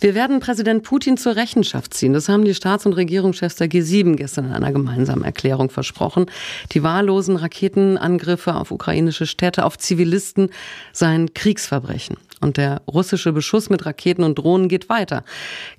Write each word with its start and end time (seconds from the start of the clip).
Wir 0.00 0.14
werden 0.14 0.40
Präsident 0.40 0.82
Putin 0.82 1.16
zur 1.16 1.36
Rechenschaft 1.36 1.94
ziehen. 1.94 2.12
Das 2.12 2.28
haben 2.28 2.44
die 2.44 2.54
Staats- 2.54 2.86
und 2.86 2.94
Regierungschefs 2.94 3.56
der 3.56 3.68
G7 3.68 4.16
gestern 4.16 4.46
in 4.46 4.52
einer 4.52 4.72
gemeinsamen 4.72 5.24
Erklärung 5.24 5.70
versprochen. 5.70 6.26
Die 6.72 6.82
wahllosen 6.82 7.36
Raketenangriffe 7.36 8.54
auf 8.54 8.70
ukrainische 8.70 9.26
Städte, 9.26 9.64
auf 9.64 9.78
Zivilisten 9.78 10.50
seien 10.92 11.34
Kriegsverbrechen. 11.34 12.16
Und 12.40 12.56
der 12.56 12.82
russische 12.86 13.32
Beschuss 13.32 13.68
mit 13.68 13.84
Raketen 13.84 14.22
und 14.22 14.38
Drohnen 14.38 14.68
geht 14.68 14.88
weiter. 14.88 15.24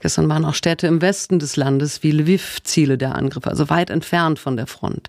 Gestern 0.02 0.28
waren 0.28 0.44
auch 0.44 0.54
Städte 0.54 0.88
im 0.88 1.02
Westen 1.02 1.40
des 1.40 1.56
Landes 1.56 2.04
wie 2.04 2.12
Lviv 2.12 2.62
Ziele 2.64 2.98
der 2.98 3.16
Angriffe, 3.16 3.50
also 3.50 3.70
weit 3.70 3.90
entfernt 3.90 4.40
von 4.40 4.58
der 4.58 4.68
Front. 4.68 5.08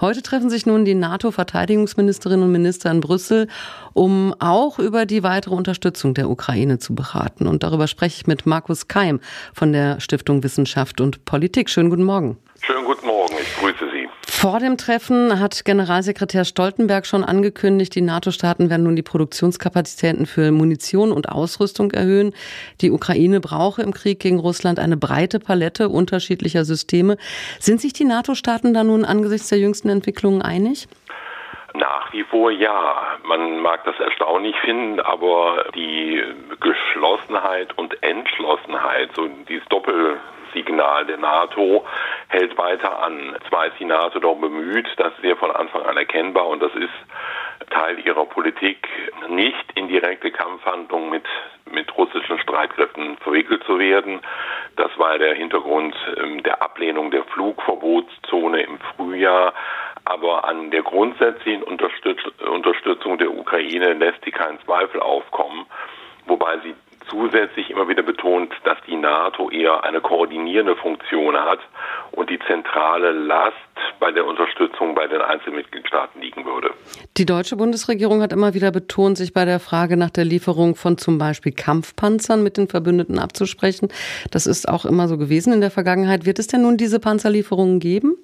Heute 0.00 0.22
treffen 0.22 0.48
sich 0.48 0.64
nun 0.64 0.84
die 0.84 0.94
NATO-Verteidigungsministerinnen 0.94 2.46
und 2.46 2.52
Minister 2.52 2.90
in 2.90 3.00
Brüssel, 3.00 3.48
um 3.92 4.34
auch 4.38 4.78
über 4.78 5.04
die 5.04 5.22
weitere 5.22 5.54
Unterstützung 5.54 6.14
der 6.14 6.30
Ukraine 6.30 6.78
zu 6.78 6.94
beraten. 6.94 7.46
Und 7.46 7.62
darüber 7.62 7.88
spreche 8.06 8.20
ich 8.20 8.26
mit 8.28 8.46
Markus 8.46 8.86
Keim 8.86 9.18
von 9.52 9.72
der 9.72 10.00
Stiftung 10.00 10.44
Wissenschaft 10.44 11.00
und 11.00 11.24
Politik. 11.24 11.68
Schönen 11.68 11.90
guten 11.90 12.04
Morgen. 12.04 12.38
Schönen 12.62 12.84
guten 12.84 13.06
Morgen, 13.06 13.34
ich 13.40 13.56
grüße 13.58 13.90
Sie. 13.92 14.08
Vor 14.28 14.60
dem 14.60 14.76
Treffen 14.76 15.40
hat 15.40 15.64
Generalsekretär 15.64 16.44
Stoltenberg 16.44 17.04
schon 17.04 17.24
angekündigt, 17.24 17.94
die 17.94 18.02
NATO-Staaten 18.02 18.70
werden 18.70 18.84
nun 18.84 18.94
die 18.94 19.02
Produktionskapazitäten 19.02 20.26
für 20.26 20.52
Munition 20.52 21.10
und 21.10 21.28
Ausrüstung 21.28 21.90
erhöhen. 21.90 22.32
Die 22.80 22.92
Ukraine 22.92 23.40
brauche 23.40 23.82
im 23.82 23.92
Krieg 23.92 24.20
gegen 24.20 24.38
Russland 24.38 24.78
eine 24.78 24.96
breite 24.96 25.40
Palette 25.40 25.88
unterschiedlicher 25.88 26.64
Systeme. 26.64 27.16
Sind 27.58 27.80
sich 27.80 27.92
die 27.92 28.04
NATO-Staaten 28.04 28.72
da 28.72 28.84
nun 28.84 29.04
angesichts 29.04 29.48
der 29.48 29.58
jüngsten 29.58 29.88
Entwicklungen 29.88 30.42
einig? 30.42 30.86
Nach 31.76 32.12
wie 32.12 32.24
vor 32.24 32.50
ja. 32.50 33.18
Man 33.24 33.60
mag 33.60 33.84
das 33.84 33.98
erstaunlich 34.00 34.56
finden, 34.60 34.98
aber 35.00 35.66
die 35.74 36.22
Geschlossenheit 36.60 37.76
und 37.76 38.02
Entschlossenheit, 38.02 39.10
so 39.14 39.28
dieses 39.46 39.66
Doppelsignal 39.68 41.04
der 41.04 41.18
NATO 41.18 41.84
hält 42.28 42.56
weiter 42.56 43.02
an. 43.02 43.36
Zwar 43.48 43.66
ist 43.66 43.78
die 43.78 43.84
NATO 43.84 44.20
doch 44.20 44.36
bemüht, 44.36 44.88
das 44.96 45.12
ist 45.18 45.24
ja 45.24 45.36
von 45.36 45.50
Anfang 45.50 45.82
an 45.82 45.96
erkennbar 45.98 46.46
und 46.46 46.62
das 46.62 46.74
ist 46.74 46.94
Teil 47.70 47.98
ihrer 48.06 48.24
Politik, 48.26 48.88
nicht 49.28 49.72
in 49.74 49.88
direkte 49.88 50.30
Kampfhandlungen 50.30 51.10
mit, 51.10 51.24
mit 51.70 51.96
russischen 51.96 52.38
Streitkräften 52.38 53.16
verwickelt 53.18 53.64
zu 53.64 53.78
werden. 53.78 54.20
Das 54.76 54.90
war 54.98 55.18
der 55.18 55.34
Hintergrund 55.34 55.94
ähm, 56.16 56.42
der 56.42 56.62
Ablehnung 56.62 57.10
der 57.10 57.24
Flugverbotszone 57.24 58.62
im 58.62 58.78
Frühjahr. 58.78 59.52
Aber 60.06 60.48
an 60.48 60.70
der 60.70 60.82
grundsätzlichen 60.82 61.64
Unterstützung 61.64 63.18
der 63.18 63.36
Ukraine 63.36 63.92
lässt 63.94 64.24
sie 64.24 64.30
keinen 64.30 64.58
Zweifel 64.60 65.00
aufkommen, 65.00 65.66
wobei 66.26 66.58
sie 66.60 66.74
zusätzlich 67.10 67.70
immer 67.70 67.88
wieder 67.88 68.02
betont, 68.02 68.52
dass 68.64 68.78
die 68.86 68.96
NATO 68.96 69.50
eher 69.50 69.84
eine 69.84 70.00
koordinierende 70.00 70.76
Funktion 70.76 71.36
hat 71.36 71.58
und 72.12 72.30
die 72.30 72.38
zentrale 72.46 73.10
Last 73.10 73.56
bei 73.98 74.12
der 74.12 74.26
Unterstützung 74.26 74.94
bei 74.94 75.08
den 75.08 75.20
Einzelmitgliedstaaten 75.20 76.20
liegen 76.20 76.44
würde. 76.44 76.70
Die 77.16 77.26
deutsche 77.26 77.56
Bundesregierung 77.56 78.22
hat 78.22 78.32
immer 78.32 78.54
wieder 78.54 78.70
betont, 78.70 79.16
sich 79.16 79.32
bei 79.32 79.44
der 79.44 79.58
Frage 79.58 79.96
nach 79.96 80.10
der 80.10 80.24
Lieferung 80.24 80.76
von 80.76 80.98
zum 80.98 81.18
Beispiel 81.18 81.52
Kampfpanzern 81.52 82.42
mit 82.42 82.56
den 82.56 82.68
Verbündeten 82.68 83.18
abzusprechen. 83.18 83.88
Das 84.30 84.46
ist 84.46 84.68
auch 84.68 84.84
immer 84.84 85.08
so 85.08 85.18
gewesen 85.18 85.52
in 85.52 85.60
der 85.60 85.70
Vergangenheit. 85.70 86.26
Wird 86.26 86.38
es 86.38 86.46
denn 86.46 86.62
nun 86.62 86.76
diese 86.76 87.00
Panzerlieferungen 87.00 87.80
geben? 87.80 88.16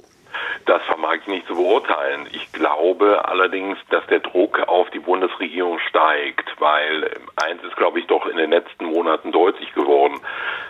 Das 0.67 0.83
vermag 0.85 1.17
ich 1.23 1.27
nicht 1.27 1.47
zu 1.47 1.55
beurteilen. 1.55 2.29
Ich 2.33 2.53
glaube 2.53 3.25
allerdings, 3.27 3.79
dass 3.91 4.07
der 4.07 4.21
Druck 4.21 4.61
auf 4.69 4.89
die 4.91 5.01
Bundesregierung 5.01 5.79
steigt, 5.81 6.49
weil 6.61 7.11
eins 7.37 7.63
ist, 7.65 7.77
glaube 7.77 7.99
ich, 7.99 8.07
doch 8.07 8.27
in 8.27 8.37
den 8.37 8.51
letzten 8.51 8.85
Monaten 8.87 9.33
deutlich 9.33 9.73
geworden, 9.75 10.21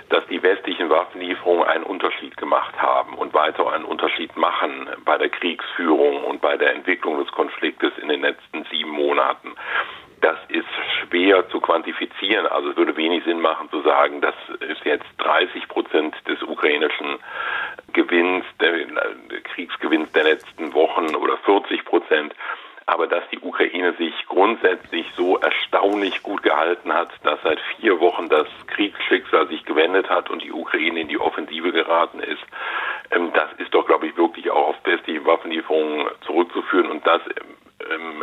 dass 0.08 0.26
die 0.28 0.42
westlichen 0.42 0.88
Waffenlieferungen 0.88 1.66
einen 1.66 1.84
Unterschied 1.84 2.36
gemacht 2.36 2.80
haben 2.80 3.14
und 3.14 3.34
weiter 3.34 3.72
einen 3.72 3.84
Unterschied 3.84 4.36
machen 4.36 4.88
bei 5.04 5.18
der 5.18 5.28
Kriegsführung 5.28 6.24
und 6.24 6.40
bei 6.40 6.56
der 6.56 6.74
Entwicklung 6.74 7.18
des 7.18 7.30
Konfliktes 7.32 7.92
in 8.00 8.08
den 8.08 8.22
letzten 8.22 8.64
sieben 8.70 8.90
Monaten. 8.90 9.54
Das 10.22 10.38
ist 10.48 10.68
schwer 11.00 11.48
zu 11.48 11.60
quantifizieren. 11.60 12.46
Also 12.46 12.70
es 12.70 12.76
würde 12.76 12.96
wenig 12.96 13.24
Sinn 13.24 13.40
machen 13.40 13.68
zu 13.70 13.82
sagen, 13.82 14.20
das 14.20 14.34
ist 14.60 14.84
jetzt 14.84 15.06
30 15.18 15.66
Prozent 15.66 16.14
des 16.28 16.40
ukrainischen 16.44 17.18
Gewinns, 17.92 18.44
der, 18.60 18.72
der 19.30 19.40
Kriegsgewinns 19.42 20.10
der 20.12 20.24
letzten 20.24 20.74
Wochen 20.74 21.14
oder 21.14 21.36
40 21.38 21.84
Prozent. 21.84 22.34
Aber 22.86 23.06
dass 23.06 23.22
die 23.30 23.38
Ukraine 23.38 23.94
sich 23.94 24.12
grundsätzlich 24.26 25.06
so 25.16 25.38
erstaunlich 25.38 26.22
gut 26.22 26.42
gehalten 26.42 26.92
hat, 26.92 27.10
dass 27.22 27.40
seit 27.42 27.60
vier 27.76 28.00
Wochen 28.00 28.28
das 28.28 28.48
Kriegsschicksal 28.66 29.46
sich 29.48 29.64
gewendet 29.64 30.10
hat 30.10 30.30
und 30.30 30.42
die 30.42 30.52
Ukraine 30.52 31.00
in 31.00 31.08
die 31.08 31.20
Offensive 31.20 31.72
geraten 31.72 32.20
ist, 32.20 32.42
ähm, 33.12 33.30
das 33.34 33.52
ist 33.58 33.72
doch, 33.72 33.86
glaube 33.86 34.08
ich, 34.08 34.16
wirklich 34.16 34.50
auch 34.50 34.70
auf 34.70 34.76
westliche 34.84 35.24
Waffenlieferungen 35.24 36.08
zurückzuführen. 36.26 36.90
Und 36.90 37.06
das 37.06 37.22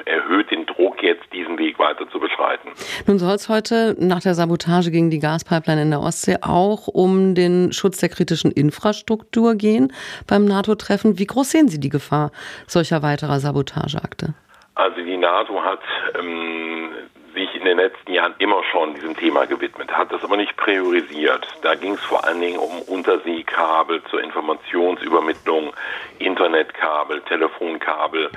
erhöht 0.09 0.51
den 0.51 0.65
Druck, 0.65 1.01
jetzt 1.01 1.31
diesen 1.33 1.57
Weg 1.57 1.79
weiter 1.79 2.09
zu 2.09 2.19
beschreiten. 2.19 2.69
Nun 3.07 3.19
soll 3.19 3.33
es 3.33 3.47
heute 3.47 3.95
nach 3.99 4.21
der 4.21 4.33
Sabotage 4.33 4.91
gegen 4.91 5.09
die 5.09 5.19
Gaspipeline 5.19 5.83
in 5.83 5.91
der 5.91 6.01
Ostsee 6.01 6.37
auch 6.41 6.87
um 6.87 7.35
den 7.35 7.71
Schutz 7.71 7.99
der 7.99 8.09
kritischen 8.09 8.51
Infrastruktur 8.51 9.55
gehen 9.55 9.93
beim 10.27 10.45
NATO-Treffen. 10.45 11.19
Wie 11.19 11.25
groß 11.25 11.51
sehen 11.51 11.67
Sie 11.67 11.79
die 11.79 11.89
Gefahr 11.89 12.31
solcher 12.67 13.03
weiterer 13.03 13.39
Sabotageakte? 13.39 14.33
Also 14.75 15.01
die 15.01 15.17
NATO 15.17 15.61
hat 15.61 15.81
ähm, 16.17 16.89
sich 17.33 17.53
in 17.55 17.65
den 17.65 17.77
letzten 17.77 18.13
Jahren 18.13 18.33
immer 18.39 18.61
schon 18.71 18.93
diesem 18.95 19.15
Thema 19.15 19.45
gewidmet, 19.45 19.91
hat 19.91 20.11
das 20.11 20.23
aber 20.23 20.37
nicht 20.37 20.55
priorisiert. 20.57 21.45
Da 21.61 21.75
ging 21.75 21.93
es 21.93 22.01
vor 22.01 22.23
allen 22.25 22.39
Dingen 22.39 22.59
um 22.59 22.81
Unterseekabel 22.83 24.01
zur 24.09 24.23
Informationsübermittlung, 24.23 25.73
Internetkabel, 26.19 27.21
Telefonkabel. 27.21 28.29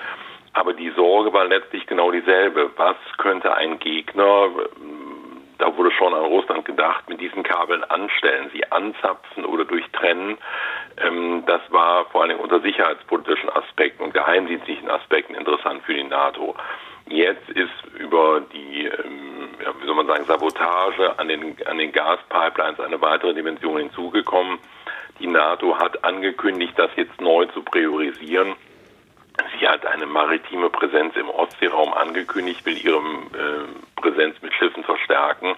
Aber 0.53 0.75
die 0.75 0.91
Sorge 0.91 1.33
war 1.33 1.47
letztlich 1.47 1.87
genau 1.87 2.11
dieselbe. 2.11 2.71
Was 2.77 2.97
könnte 3.17 3.55
ein 3.55 3.79
Gegner, 3.79 4.51
da 5.59 5.77
wurde 5.77 5.91
schon 5.93 6.13
an 6.13 6.25
Russland 6.25 6.65
gedacht, 6.65 7.09
mit 7.09 7.21
diesen 7.21 7.43
Kabeln 7.43 7.85
anstellen, 7.85 8.51
sie 8.53 8.71
anzapfen 8.71 9.45
oder 9.45 9.65
durchtrennen? 9.65 10.37
Ähm, 10.99 11.45
das 11.47 11.61
war 11.71 12.05
vor 12.07 12.23
allem 12.23 12.39
unter 12.39 12.61
sicherheitspolitischen 12.61 13.49
Aspekten 13.51 14.03
und 14.03 14.13
geheimdienstlichen 14.13 14.91
Aspekten 14.91 15.35
interessant 15.35 15.83
für 15.85 15.95
die 15.95 16.05
NATO. 16.05 16.55
Jetzt 17.09 17.49
ist 17.51 17.71
über 17.99 18.43
die, 18.53 18.87
ähm, 18.87 19.49
wie 19.81 19.87
soll 19.87 19.95
man 19.95 20.07
sagen, 20.07 20.25
Sabotage 20.25 21.19
an 21.19 21.29
den, 21.29 21.57
an 21.67 21.79
den 21.79 21.93
Gaspipelines 21.93 22.79
eine 22.81 23.01
weitere 23.01 23.35
Dimension 23.35 23.79
hinzugekommen. 23.79 24.59
Die 25.19 25.27
NATO 25.27 25.79
hat 25.79 26.05
angekündigt, 26.05 26.75
das 26.77 26.91
jetzt 26.97 27.21
neu 27.21 27.47
zu 27.47 27.63
priorisieren. 27.63 28.55
Sie 29.63 29.69
hat 29.69 29.87
eine 29.87 30.07
maritime 30.07 30.71
Präsenz 30.71 31.15
im 31.15 31.31
Ostseeraum 31.31 31.95
angekündigt, 31.95 32.67
will 32.67 32.77
ihre 32.85 32.97
äh, 32.97 34.01
Präsenz 34.01 34.35
mit 34.43 34.53
Schiffen 34.55 34.83
verstärken. 34.83 35.55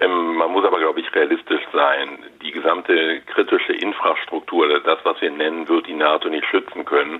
Ähm, 0.00 0.36
man 0.36 0.52
muss 0.52 0.64
aber, 0.64 0.78
glaube 0.78 1.00
ich, 1.00 1.14
realistisch 1.14 1.60
sein. 1.70 2.24
Die 2.40 2.50
gesamte 2.50 3.20
kritische 3.26 3.74
Infrastruktur, 3.74 4.80
das, 4.80 5.00
was 5.04 5.20
wir 5.20 5.30
nennen, 5.30 5.68
wird 5.68 5.86
die 5.86 5.92
NATO 5.92 6.30
nicht 6.30 6.46
schützen 6.46 6.86
können. 6.86 7.15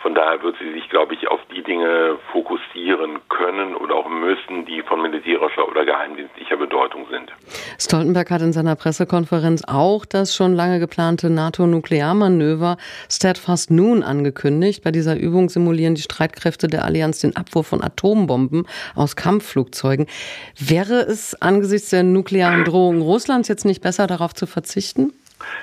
Von 0.00 0.14
daher 0.14 0.40
wird 0.42 0.56
sie 0.60 0.72
sich, 0.72 0.88
glaube 0.90 1.14
ich, 1.14 1.26
auf 1.26 1.40
die 1.52 1.62
Dinge 1.62 2.18
fokussieren 2.30 3.18
können 3.28 3.74
oder 3.74 3.96
auch 3.96 4.08
müssen, 4.08 4.64
die 4.64 4.82
von 4.82 5.02
militärischer 5.02 5.68
oder 5.68 5.84
geheimdienstlicher 5.84 6.56
Bedeutung 6.56 7.06
sind. 7.10 7.32
Stoltenberg 7.80 8.30
hat 8.30 8.42
in 8.42 8.52
seiner 8.52 8.76
Pressekonferenz 8.76 9.64
auch 9.66 10.04
das 10.04 10.36
schon 10.36 10.54
lange 10.54 10.78
geplante 10.78 11.30
NATO-Nuklearmanöver 11.30 12.76
Steadfast 13.10 13.72
Noon 13.72 14.04
angekündigt. 14.04 14.84
Bei 14.84 14.92
dieser 14.92 15.16
Übung 15.16 15.48
simulieren 15.48 15.96
die 15.96 16.02
Streitkräfte 16.02 16.68
der 16.68 16.84
Allianz 16.84 17.20
den 17.20 17.34
Abwurf 17.36 17.66
von 17.66 17.82
Atombomben 17.82 18.68
aus 18.94 19.16
Kampfflugzeugen. 19.16 20.06
Wäre 20.58 21.00
es 21.00 21.34
angesichts 21.42 21.90
der 21.90 22.04
nuklearen 22.04 22.64
Drohung 22.64 23.00
Russlands 23.00 23.48
jetzt 23.48 23.64
nicht 23.64 23.82
besser, 23.82 24.06
darauf 24.06 24.32
zu 24.32 24.46
verzichten? 24.46 25.12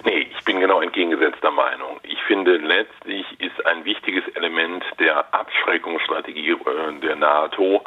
Nee, 0.03 0.24
genau 0.65 0.81
entgegengesetzter 0.81 1.51
Meinung. 1.51 1.99
Ich 2.01 2.19
finde, 2.23 2.57
letztlich 2.57 3.23
ist 3.39 3.63
ein 3.67 3.85
wichtiges 3.85 4.27
Element 4.29 4.83
der 4.97 5.31
Abschreckungsstrategie 5.31 6.53
äh, 6.53 6.99
der 7.03 7.15
NATO, 7.17 7.83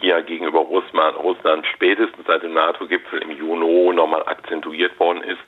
die 0.00 0.06
ja 0.06 0.22
gegenüber 0.22 0.60
Russland, 0.60 1.18
Russland 1.18 1.66
spätestens 1.66 2.26
seit 2.26 2.42
dem 2.42 2.54
NATO-Gipfel 2.54 3.22
im 3.22 3.30
Juni 3.30 3.94
nochmal 3.94 4.22
akzentuiert 4.26 4.98
worden 4.98 5.22
ist, 5.22 5.40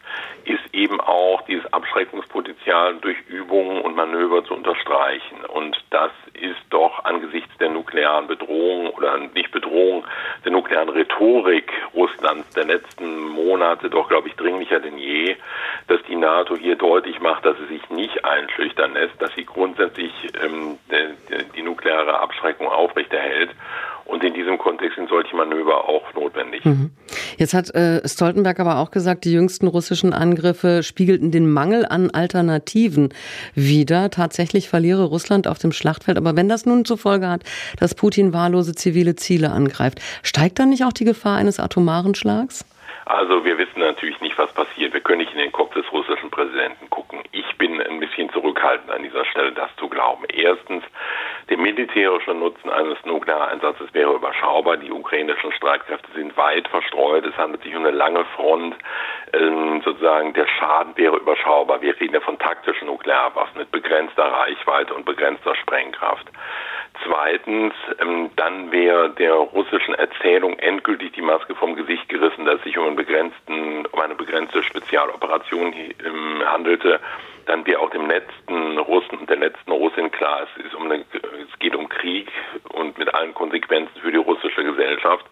ist 0.44 0.74
eben 0.74 1.00
auch 1.00 1.42
dieses 1.42 1.72
Abschreckungspotenzial 1.72 2.96
durch 2.96 3.16
Übungen 3.26 3.80
und 3.80 3.96
Manöver 3.96 4.44
zu 4.44 4.54
unterstreichen. 4.54 5.44
Und 5.46 5.82
das 5.90 6.12
ist 6.34 6.60
doch 6.70 7.04
angesichts 7.04 7.56
der 7.58 7.70
nuklearen 7.70 8.26
Bedrohung 8.26 8.90
oder 8.90 9.16
nicht 9.16 9.50
Bedrohung, 9.50 10.04
der 10.44 10.52
nuklearen 10.52 10.90
Rhetorik 10.90 11.72
Russlands 11.94 12.50
der 12.50 12.64
letzten 12.64 13.28
Monate 13.28 13.88
doch, 13.88 14.08
glaube 14.08 14.28
ich, 14.28 14.34
dringlicher 14.36 14.80
denn 14.80 14.98
je, 14.98 15.36
dass 15.88 16.00
die 16.08 16.16
NATO 16.16 16.56
hier 16.56 16.76
deutlich 16.76 17.20
macht, 17.20 17.44
dass 17.44 17.56
sie 17.58 17.74
sich 17.74 17.90
nicht 17.90 18.24
einschüchtern 18.24 18.94
lässt, 18.94 19.20
dass 19.20 19.32
sie 19.36 19.44
grundsätzlich 19.44 20.12
ähm, 20.42 20.78
die, 21.54 21.62
nukleare 21.62 22.20
Abschreckung 22.20 22.66
aufrechterhält 22.66 23.50
und 24.04 24.22
in 24.24 24.34
diesem 24.34 24.58
Kontext 24.58 24.96
sind 24.96 25.08
solche 25.08 25.34
Manöver 25.36 25.88
auch 25.88 26.12
notwendig. 26.14 26.64
Mhm. 26.64 26.90
Jetzt 27.38 27.54
hat 27.54 27.74
äh, 27.74 28.06
Stoltenberg 28.08 28.58
aber 28.60 28.78
auch 28.78 28.90
gesagt, 28.90 29.24
die 29.24 29.32
jüngsten 29.32 29.66
russischen 29.66 30.12
Angriffe 30.12 30.82
spiegelten 30.82 31.30
den 31.30 31.52
Mangel 31.52 31.86
an 31.86 32.10
Alternativen 32.10 33.12
wider. 33.54 34.10
Tatsächlich 34.10 34.68
verliere 34.68 35.04
Russland 35.04 35.46
auf 35.48 35.58
dem 35.58 35.72
Schlachtfeld. 35.72 36.18
Aber 36.18 36.36
wenn 36.36 36.48
das 36.48 36.66
nun 36.66 36.84
zur 36.84 36.98
Folge 36.98 37.28
hat, 37.28 37.42
dass 37.78 37.94
Putin 37.94 38.32
wahllose 38.32 38.74
zivile 38.74 39.16
Ziele 39.16 39.50
angreift, 39.50 40.00
steigt 40.22 40.58
dann 40.58 40.70
nicht 40.70 40.84
auch 40.84 40.92
die 40.92 41.04
Gefahr 41.04 41.36
eines 41.36 41.60
atomaren 41.60 42.14
Schlags? 42.14 42.64
Also 43.04 43.44
wir 43.44 43.58
wissen 43.58 43.80
natürlich 43.80 44.20
nicht, 44.20 44.36
was 44.38 44.52
passiert. 44.52 44.92
Wir 44.92 45.00
können 45.00 45.18
nicht 45.18 45.32
in 45.32 45.38
den 45.38 45.52
Kopf 45.52 45.74
des 45.74 45.90
russischen 45.92 46.30
Präsidenten 46.30 46.90
gucken. 46.90 47.20
Ich 47.32 47.56
bin 47.58 47.80
ein 47.80 48.00
bisschen 48.00 48.30
zurückhaltend 48.30 48.90
an 48.90 49.02
dieser 49.02 49.24
Stelle, 49.26 49.52
das 49.52 49.70
zu 49.76 49.88
glauben. 49.88 50.24
Erstens, 50.32 50.82
der 51.48 51.58
militärische 51.58 52.34
Nutzen 52.34 52.70
eines 52.70 52.98
Nukleareinsatzes 53.04 53.94
wäre 53.94 54.14
überschaubar. 54.14 54.76
Die 54.76 54.90
ukrainischen 54.90 55.52
Streitkräfte 55.52 56.08
sind 56.14 56.36
weit 56.36 56.66
verstreut. 56.68 57.24
Es 57.24 57.36
handelt 57.36 57.62
sich 57.62 57.74
um 57.76 57.84
eine 57.84 57.96
lange 57.96 58.24
Front. 58.36 58.74
Ähm, 59.32 59.82
sozusagen 59.84 60.32
der 60.34 60.46
Schaden 60.46 60.96
wäre 60.96 61.16
überschaubar. 61.16 61.80
Wir 61.82 61.98
reden 62.00 62.14
ja 62.14 62.20
von 62.20 62.38
taktischen 62.38 62.86
Nuklearwaffen 62.86 63.58
mit 63.58 63.70
begrenzter 63.70 64.24
Reichweite 64.24 64.94
und 64.94 65.04
begrenzter 65.04 65.54
Sprengkraft. 65.54 66.26
Zweitens, 67.04 67.74
ähm, 68.00 68.30
dann 68.36 68.72
wäre 68.72 69.10
der 69.10 69.34
russischen 69.34 69.94
Erzählung 69.94 70.58
endgültig 70.58 71.12
die 71.12 71.22
Maske 71.22 71.54
vom 71.54 71.74
Gesicht 71.74 72.08
gerissen, 72.08 72.44
dass 72.44 72.56
es 72.58 72.64
sich 72.64 72.78
um, 72.78 72.86
um 72.86 74.00
eine 74.00 74.14
begrenzte 74.14 74.62
Spezialoperation 74.62 75.74
ähm, 75.74 76.42
handelte. 76.44 77.00
Dann 77.46 77.66
wäre 77.66 77.80
auch 77.80 77.90
dem 77.90 78.08
letzten 78.08 78.78
Russen 78.78 79.18
und 79.18 79.30
der 79.30 79.36
letzten 79.36 79.70
Russin 79.70 80.10
klar, 80.10 80.46
es, 80.58 80.74
um 80.74 80.90
eine, 80.90 81.04
es 81.12 81.58
geht 81.58 81.76
um 81.76 81.88
Krieg 81.88 82.30
und 82.70 82.98
mit 82.98 83.14
allen 83.14 83.34
Konsequenzen 83.34 84.00
für 84.00 84.10
die 84.10 84.18
russische 84.18 84.64
Gesellschaft. 84.64 85.26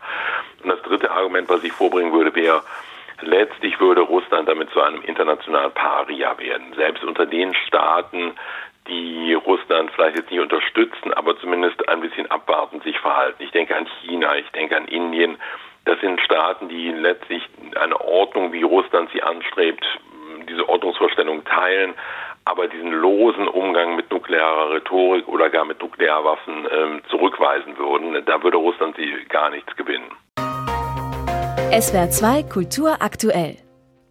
Und 0.62 0.70
das 0.70 0.82
dritte 0.82 1.10
Argument, 1.10 1.48
was 1.48 1.64
ich 1.64 1.72
vorbringen 1.72 2.12
würde, 2.12 2.34
wäre, 2.34 2.62
letztlich 3.20 3.80
würde 3.80 4.02
Russland 4.02 4.48
damit 4.48 4.70
zu 4.70 4.80
einem 4.80 5.02
internationalen 5.02 5.72
Paria 5.72 6.38
werden. 6.38 6.72
Selbst 6.74 7.04
unter 7.04 7.26
den 7.26 7.54
Staaten, 7.66 8.34
die 8.88 9.34
Russland 9.34 9.90
vielleicht 9.92 10.16
jetzt 10.16 10.30
nicht 10.30 10.40
unterstützen, 10.40 11.12
aber 11.14 11.38
zumindest 11.38 11.88
ein 11.88 12.00
bisschen 12.00 12.30
abwartend 12.30 12.82
sich 12.82 12.98
verhalten. 12.98 13.42
Ich 13.42 13.50
denke 13.50 13.76
an 13.76 13.86
China, 14.02 14.36
ich 14.36 14.48
denke 14.50 14.76
an 14.76 14.86
Indien. 14.86 15.38
Das 15.84 16.00
sind 16.00 16.20
Staaten, 16.20 16.68
die 16.68 16.90
letztlich 16.90 17.42
eine 17.76 18.00
Ordnung, 18.00 18.52
wie 18.52 18.62
Russland 18.62 19.10
sie 19.12 19.22
anstrebt, 19.22 19.84
diese 20.48 20.68
Ordnungsvorstellung 20.68 21.44
teilen, 21.44 21.94
aber 22.44 22.68
diesen 22.68 22.92
losen 22.92 23.48
Umgang 23.48 23.96
mit 23.96 24.10
nuklearer 24.10 24.74
Rhetorik 24.74 25.26
oder 25.28 25.48
gar 25.50 25.64
mit 25.64 25.80
Nuklearwaffen 25.80 26.66
äh, 26.66 27.08
zurückweisen 27.08 27.76
würden. 27.78 28.22
Da 28.26 28.42
würde 28.42 28.58
Russland 28.58 28.96
sie 28.96 29.10
gar 29.28 29.50
nichts 29.50 29.74
gewinnen. 29.76 30.10
SWR 31.72 32.10
2 32.10 32.42
Kultur 32.44 32.96
aktuell. 33.00 33.56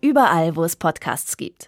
Überall, 0.01 0.55
wo 0.55 0.63
es 0.63 0.75
Podcasts 0.75 1.37
gibt. 1.37 1.61